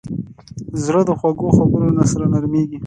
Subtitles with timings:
[0.83, 2.79] زړه د خوږو خبرو سره نرمېږي.